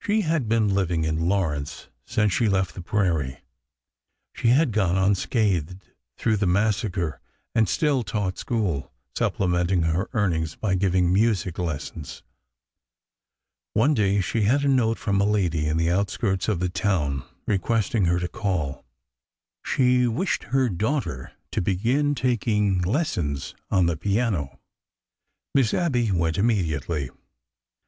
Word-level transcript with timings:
She 0.00 0.22
had 0.22 0.48
been 0.48 0.74
living 0.74 1.04
in 1.04 1.28
Lawrence 1.28 1.86
since 2.04 2.32
she 2.32 2.48
left 2.48 2.74
the 2.74 2.82
prairie; 2.82 3.44
she 4.34 4.48
had 4.48 4.72
gone 4.72 4.96
unscathed 4.98 5.84
through 6.16 6.38
the 6.38 6.48
massacre 6.48 7.20
and 7.54 7.68
still 7.68 8.02
taught 8.02 8.38
school, 8.38 8.92
supplementing 9.14 9.82
her 9.82 10.10
earnings 10.14 10.56
by 10.56 10.74
giving 10.74 11.12
music 11.12 11.60
lessons. 11.60 12.24
One 13.72 13.94
day 13.94 14.20
she 14.20 14.42
had 14.42 14.64
a 14.64 14.68
note 14.68 14.98
from 14.98 15.20
a 15.20 15.24
lady 15.24 15.68
in 15.68 15.76
the 15.76 15.92
outskirts 15.92 16.48
of 16.48 16.58
the 16.58 16.68
town 16.68 17.22
requesting 17.46 18.06
her 18.06 18.18
to 18.18 18.26
call. 18.26 18.84
She 19.64 20.08
wished 20.08 20.42
her 20.50 20.68
daughter 20.68 21.34
to 21.52 21.62
begin 21.62 22.16
taking 22.16 22.80
lessons 22.80 23.54
on 23.70 23.86
the 23.86 23.96
piano. 23.96 24.58
Miss 25.54 25.72
Abby 25.72 26.10
went 26.10 26.36
immediately. 26.36 27.10